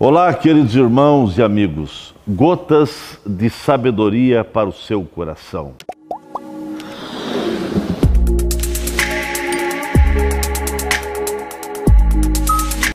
Olá, 0.00 0.32
queridos 0.32 0.76
irmãos 0.76 1.36
e 1.38 1.42
amigos. 1.42 2.14
Gotas 2.24 3.18
de 3.26 3.50
sabedoria 3.50 4.44
para 4.44 4.68
o 4.68 4.72
seu 4.72 5.02
coração. 5.02 5.72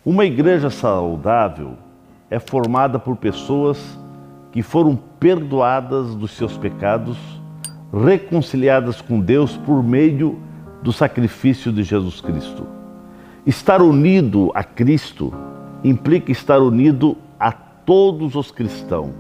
Uma 0.06 0.24
igreja 0.24 0.70
saudável 0.70 1.74
é 2.30 2.40
formada 2.40 2.98
por 2.98 3.18
pessoas 3.18 4.00
que 4.54 4.64
foram 4.64 4.96
perdoadas 4.96 6.16
dos 6.16 6.32
seus 6.32 6.58
pecados, 6.58 7.18
reconciliadas 7.94 9.02
com 9.02 9.20
Deus 9.20 9.58
por 9.58 9.84
meio 9.84 10.40
do 10.82 10.94
sacrifício 10.94 11.70
de 11.70 11.84
Jesus 11.84 12.22
Cristo. 12.22 12.66
Estar 13.46 13.82
unido 13.82 14.54
a 14.56 14.64
Cristo 14.64 15.34
implica 15.84 16.32
estar 16.32 16.60
unido 16.60 17.18
a 17.40 17.52
todos 17.52 18.36
os 18.36 18.52
cristãos. 18.52 19.12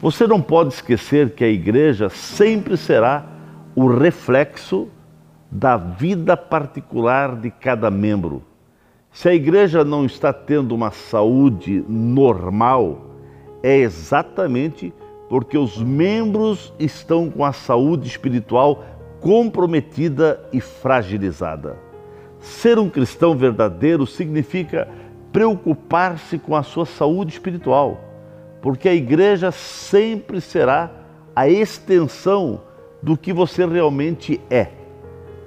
Você 0.00 0.26
não 0.26 0.40
pode 0.40 0.74
esquecer 0.74 1.30
que 1.30 1.44
a 1.44 1.48
igreja 1.48 2.08
sempre 2.08 2.76
será 2.76 3.24
o 3.74 3.86
reflexo 3.86 4.88
da 5.50 5.76
vida 5.76 6.36
particular 6.36 7.36
de 7.36 7.50
cada 7.50 7.90
membro. 7.90 8.42
Se 9.12 9.28
a 9.28 9.34
igreja 9.34 9.84
não 9.84 10.06
está 10.06 10.32
tendo 10.32 10.74
uma 10.74 10.90
saúde 10.90 11.84
normal, 11.88 13.10
é 13.62 13.76
exatamente 13.76 14.92
porque 15.28 15.56
os 15.56 15.78
membros 15.78 16.72
estão 16.78 17.30
com 17.30 17.44
a 17.44 17.52
saúde 17.52 18.08
espiritual 18.08 18.84
comprometida 19.20 20.42
e 20.52 20.60
fragilizada. 20.60 21.76
Ser 22.40 22.78
um 22.78 22.88
cristão 22.88 23.36
verdadeiro 23.36 24.06
significa 24.06 24.88
preocupar-se 25.32 26.38
com 26.38 26.54
a 26.54 26.62
sua 26.62 26.84
saúde 26.84 27.32
espiritual, 27.32 28.00
porque 28.60 28.88
a 28.88 28.94
igreja 28.94 29.50
sempre 29.50 30.40
será 30.40 30.90
a 31.34 31.48
extensão 31.48 32.60
do 33.02 33.16
que 33.16 33.32
você 33.32 33.66
realmente 33.66 34.40
é. 34.50 34.68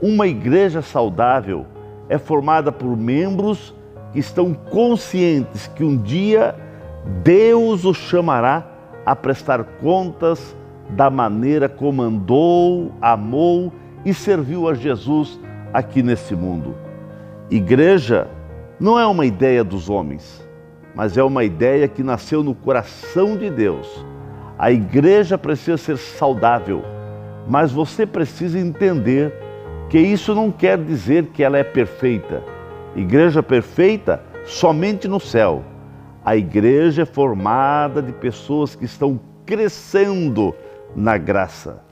Uma 0.01 0.27
igreja 0.27 0.81
saudável 0.81 1.65
é 2.09 2.17
formada 2.17 2.71
por 2.71 2.97
membros 2.97 3.73
que 4.11 4.19
estão 4.19 4.53
conscientes 4.53 5.67
que 5.67 5.83
um 5.83 5.95
dia 5.97 6.55
Deus 7.23 7.85
os 7.85 7.97
chamará 7.97 8.65
a 9.05 9.15
prestar 9.15 9.63
contas 9.63 10.55
da 10.89 11.09
maneira 11.09 11.69
como 11.69 12.01
andou, 12.01 12.91
amou 13.01 13.71
e 14.03 14.13
serviu 14.13 14.67
a 14.67 14.73
Jesus 14.73 15.39
aqui 15.71 16.01
nesse 16.01 16.35
mundo. 16.35 16.75
Igreja 17.49 18.27
não 18.79 18.99
é 18.99 19.05
uma 19.05 19.25
ideia 19.25 19.63
dos 19.63 19.89
homens, 19.89 20.45
mas 20.93 21.17
é 21.17 21.23
uma 21.23 21.43
ideia 21.43 21.87
que 21.87 22.03
nasceu 22.03 22.43
no 22.43 22.53
coração 22.53 23.37
de 23.37 23.49
Deus. 23.49 24.05
A 24.57 24.71
igreja 24.71 25.37
precisa 25.37 25.77
ser 25.77 25.97
saudável, 25.97 26.83
mas 27.47 27.71
você 27.71 28.05
precisa 28.05 28.59
entender 28.59 29.33
que 29.89 29.99
isso 29.99 30.33
não 30.33 30.51
quer 30.51 30.77
dizer 30.77 31.27
que 31.27 31.43
ela 31.43 31.57
é 31.57 31.63
perfeita. 31.63 32.43
Igreja 32.95 33.43
perfeita 33.43 34.21
somente 34.45 35.07
no 35.07 35.19
céu. 35.19 35.63
A 36.23 36.35
igreja 36.35 37.03
é 37.03 37.05
formada 37.05 38.01
de 38.01 38.11
pessoas 38.11 38.75
que 38.75 38.85
estão 38.85 39.19
crescendo 39.45 40.55
na 40.95 41.17
graça. 41.17 41.83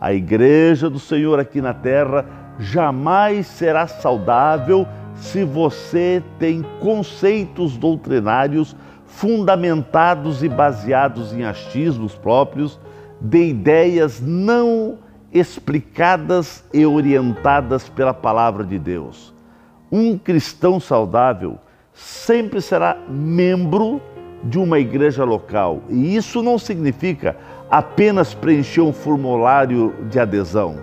A 0.00 0.12
igreja 0.12 0.88
do 0.88 0.98
Senhor 0.98 1.38
aqui 1.38 1.60
na 1.60 1.74
terra 1.74 2.24
jamais 2.58 3.46
será 3.46 3.86
saudável 3.86 4.86
se 5.16 5.44
você 5.44 6.22
tem 6.38 6.64
conceitos 6.80 7.76
doutrinários 7.76 8.76
fundamentados 9.06 10.42
e 10.42 10.48
baseados 10.48 11.32
em 11.32 11.44
achismos 11.44 12.14
próprios, 12.14 12.80
de 13.20 13.48
ideias 13.48 14.20
não 14.20 14.98
explicadas 15.32 16.64
e 16.72 16.84
orientadas 16.84 17.88
pela 17.88 18.12
palavra 18.12 18.64
de 18.64 18.78
Deus. 18.78 19.32
Um 19.90 20.18
cristão 20.18 20.80
saudável 20.80 21.58
sempre 21.92 22.60
será 22.60 22.96
membro 23.08 24.00
de 24.42 24.58
uma 24.58 24.78
igreja 24.78 25.24
local, 25.24 25.82
e 25.88 26.14
isso 26.16 26.42
não 26.42 26.58
significa 26.58 27.36
apenas 27.70 28.34
preencher 28.34 28.82
um 28.82 28.92
formulário 28.92 29.94
de 30.10 30.18
adesão. 30.18 30.76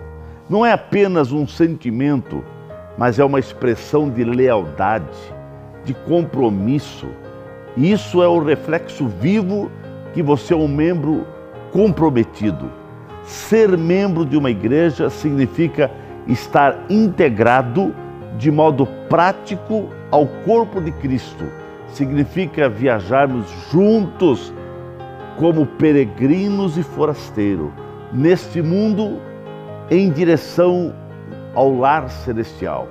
Não 0.48 0.66
é 0.66 0.72
apenas 0.72 1.32
um 1.32 1.46
sentimento 1.46 2.42
mas 2.96 3.18
é 3.18 3.24
uma 3.24 3.38
expressão 3.38 4.08
de 4.08 4.24
lealdade, 4.24 5.06
de 5.84 5.94
compromisso. 5.94 7.06
Isso 7.76 8.22
é 8.22 8.28
o 8.28 8.42
reflexo 8.42 9.06
vivo 9.06 9.70
que 10.12 10.22
você 10.22 10.52
é 10.52 10.56
um 10.56 10.68
membro 10.68 11.26
comprometido. 11.72 12.70
Ser 13.24 13.76
membro 13.78 14.24
de 14.26 14.36
uma 14.36 14.50
igreja 14.50 15.08
significa 15.08 15.90
estar 16.26 16.78
integrado 16.90 17.94
de 18.36 18.50
modo 18.50 18.86
prático 19.08 19.88
ao 20.10 20.26
corpo 20.44 20.80
de 20.80 20.92
Cristo. 20.92 21.44
Significa 21.88 22.68
viajarmos 22.68 23.46
juntos 23.70 24.52
como 25.38 25.66
peregrinos 25.66 26.76
e 26.76 26.82
forasteiros 26.82 27.70
neste 28.12 28.60
mundo 28.60 29.18
em 29.90 30.10
direção 30.10 30.92
ao 31.54 31.76
lar 31.76 32.08
celestial. 32.08 32.88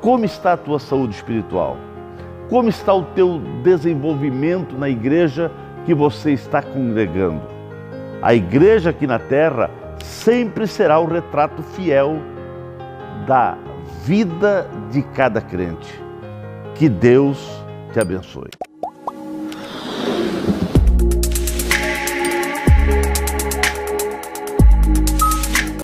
Como 0.00 0.24
está 0.24 0.52
a 0.52 0.56
tua 0.56 0.78
saúde 0.78 1.14
espiritual? 1.14 1.76
Como 2.48 2.68
está 2.68 2.92
o 2.92 3.02
teu 3.02 3.40
desenvolvimento 3.62 4.76
na 4.76 4.88
igreja 4.88 5.50
que 5.86 5.94
você 5.94 6.32
está 6.32 6.62
congregando? 6.62 7.42
A 8.20 8.34
igreja 8.34 8.90
aqui 8.90 9.06
na 9.06 9.18
terra 9.18 9.70
sempre 10.02 10.66
será 10.66 10.98
o 10.98 11.06
retrato 11.06 11.62
fiel 11.62 12.16
da 13.26 13.56
vida 14.04 14.68
de 14.90 15.02
cada 15.02 15.40
crente. 15.40 16.02
Que 16.74 16.88
Deus 16.88 17.62
te 17.92 18.00
abençoe. 18.00 18.63